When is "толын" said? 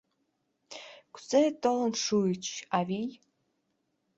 1.63-1.93